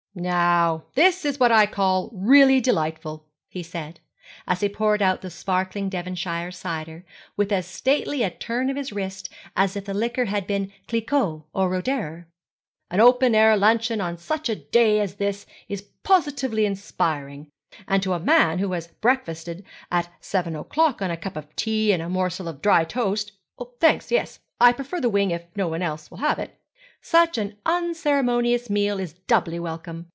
'Now 0.13 0.83
this 0.95 1.23
is 1.23 1.39
what 1.39 1.53
I 1.53 1.65
call 1.65 2.09
really 2.13 2.59
delightful,' 2.59 3.25
he 3.47 3.63
said, 3.63 4.01
as 4.45 4.59
he 4.59 4.67
poured 4.67 5.01
out 5.01 5.21
the 5.21 5.29
sparkling 5.29 5.87
Devonshire 5.87 6.51
cider 6.51 7.05
with 7.37 7.49
as 7.53 7.65
stately 7.65 8.21
a 8.21 8.29
turn 8.29 8.69
of 8.69 8.75
his 8.75 8.91
wrist 8.91 9.29
as 9.55 9.77
if 9.77 9.85
the 9.85 9.93
liquor 9.93 10.25
had 10.25 10.45
been 10.45 10.69
Cliquot 10.89 11.45
or 11.53 11.69
Roederer. 11.69 12.25
'An 12.89 12.99
open 12.99 13.33
air 13.33 13.55
luncheon 13.55 14.01
on 14.01 14.17
such 14.17 14.49
a 14.49 14.55
day 14.57 14.99
as 14.99 15.15
this 15.15 15.45
is 15.69 15.83
positively 16.03 16.65
inspiring, 16.65 17.49
and 17.87 18.03
to 18.03 18.11
a 18.11 18.19
man 18.19 18.59
who 18.59 18.73
has 18.73 18.87
breakfasted 18.89 19.63
at 19.89 20.09
seven 20.19 20.57
o'clock 20.57 21.01
on 21.01 21.09
a 21.09 21.15
cup 21.15 21.37
of 21.37 21.55
tea 21.55 21.93
and 21.93 22.03
a 22.03 22.09
morsel 22.09 22.49
of 22.49 22.61
dry 22.61 22.83
toast 22.83 23.31
thanks, 23.79 24.11
yes, 24.11 24.39
I 24.59 24.73
prefer 24.73 24.99
the 24.99 25.07
wing 25.09 25.31
if 25.31 25.45
no 25.55 25.69
one 25.69 25.81
else 25.81 26.11
will 26.11 26.17
have 26.17 26.37
it 26.37 26.57
such 27.03 27.35
an 27.35 27.57
unceremonious 27.65 28.69
meal 28.69 28.99
is 28.99 29.13
doubly 29.25 29.57
welcome. 29.59 30.05